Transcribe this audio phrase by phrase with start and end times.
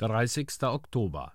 [0.00, 0.62] 30.
[0.62, 1.34] Oktober.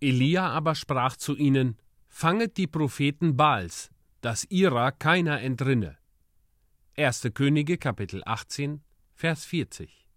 [0.00, 5.98] Elia aber sprach zu ihnen: Fanget die Propheten Baals, dass ihrer keiner entrinne.
[6.96, 7.30] 1.
[7.34, 8.82] Könige, Kapitel 18,
[9.14, 10.08] Vers 40.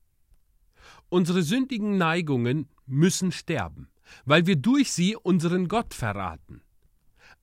[1.09, 3.89] Unsere sündigen Neigungen müssen sterben,
[4.25, 6.61] weil wir durch sie unseren Gott verraten.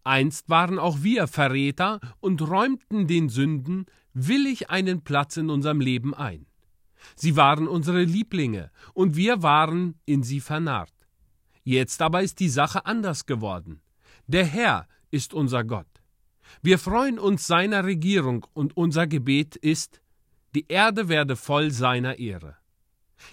[0.04, 6.14] Einst waren auch wir Verräter und räumten den Sünden willig einen Platz in unserem Leben
[6.14, 6.46] ein.
[7.16, 10.93] Sie waren unsere Lieblinge, und wir waren in sie vernarrt.
[11.64, 13.81] Jetzt aber ist die Sache anders geworden.
[14.27, 15.86] Der Herr ist unser Gott.
[16.63, 20.00] Wir freuen uns seiner Regierung, und unser Gebet ist,
[20.54, 22.57] die Erde werde voll seiner Ehre.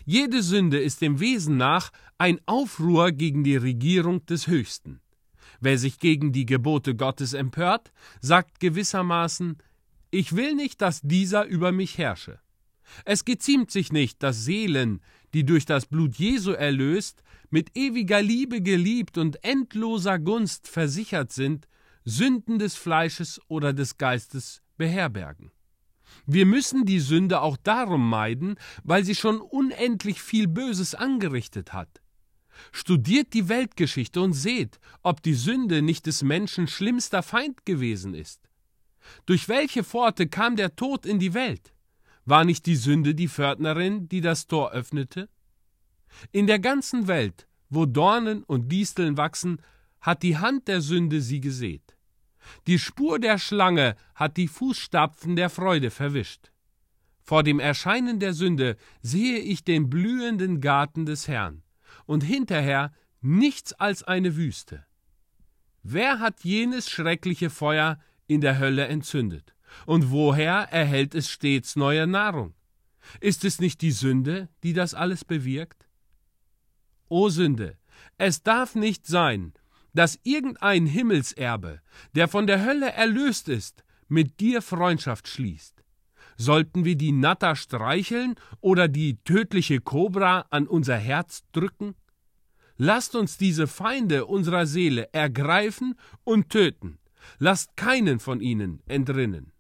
[0.06, 5.02] Jede Sünde ist dem Wesen nach ein Aufruhr gegen die Regierung des Höchsten.
[5.60, 7.92] Wer sich gegen die Gebote Gottes empört,
[8.22, 9.58] sagt gewissermaßen,
[10.12, 12.40] ich will nicht, dass dieser über mich herrsche.
[13.06, 15.02] Es geziemt sich nicht, dass Seelen,
[15.34, 21.68] die durch das Blut Jesu erlöst, mit ewiger Liebe geliebt und endloser Gunst versichert sind,
[22.06, 25.52] Sünden des Fleisches oder des Geistes beherbergen.
[26.26, 32.02] Wir müssen die Sünde auch darum meiden, weil sie schon unendlich viel Böses angerichtet hat.
[32.72, 38.50] Studiert die Weltgeschichte und seht, ob die Sünde nicht des Menschen schlimmster Feind gewesen ist.
[39.26, 41.74] Durch welche Pforte kam der Tod in die Welt?
[42.30, 45.30] War nicht die Sünde die Pförtnerin, die das Tor öffnete?
[46.32, 49.60] In der ganzen Welt, wo Dornen und Disteln wachsen,
[50.00, 51.98] hat die Hand der Sünde sie gesät.
[52.68, 56.52] Die Spur der Schlange hat die Fußstapfen der Freude verwischt.
[57.24, 61.64] Vor dem Erscheinen der Sünde sehe ich den blühenden Garten des Herrn
[62.06, 64.86] und hinterher nichts als eine Wüste.
[65.82, 69.56] Wer hat jenes schreckliche Feuer in der Hölle entzündet?
[69.86, 72.54] Und woher erhält es stets neue Nahrung?
[73.20, 75.88] Ist es nicht die Sünde, die das alles bewirkt?
[77.08, 77.78] O Sünde,
[78.18, 79.54] es darf nicht sein,
[79.94, 81.82] dass irgendein Himmelserbe,
[82.14, 85.84] der von der Hölle erlöst ist, mit dir Freundschaft schließt.
[86.38, 91.96] Sollten wir die Natter streicheln oder die tödliche Kobra an unser Herz drücken?
[92.78, 96.98] Lasst uns diese Feinde unserer Seele ergreifen und töten.
[97.40, 99.52] Lasst keinen von ihnen entrinnen.